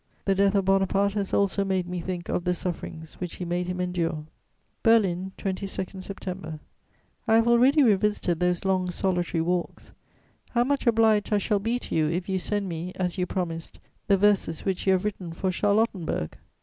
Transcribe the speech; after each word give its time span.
The 0.25 0.33
death 0.33 0.55
of 0.55 0.65
Bonaparte 0.65 1.13
has 1.13 1.31
also 1.31 1.63
made 1.63 1.87
me 1.87 1.99
think 1.99 2.27
of 2.27 2.43
the 2.43 2.55
sufferings 2.55 3.19
which 3.19 3.35
he 3.35 3.45
made 3.45 3.67
him 3.67 3.79
endure." 3.79 4.25
"BERLIN, 4.81 5.31
22 5.37 5.67
September. 5.99 6.59
"I 7.27 7.35
have 7.35 7.47
already 7.47 7.83
revisited 7.83 8.39
those 8.39 8.65
long, 8.65 8.89
solitary 8.89 9.41
walks. 9.41 9.91
How 10.49 10.63
much 10.63 10.87
obliged 10.87 11.31
I 11.31 11.37
shall 11.37 11.59
be 11.59 11.77
to 11.77 11.93
you 11.93 12.09
if 12.09 12.27
you 12.27 12.39
send 12.39 12.67
me, 12.67 12.93
as 12.95 13.19
you 13.19 13.27
promised, 13.27 13.79
the 14.07 14.17
verses 14.17 14.65
which 14.65 14.87
you 14.87 14.93
have 14.93 15.05
written 15.05 15.33
for 15.33 15.51
Charlottenburg! 15.51 16.31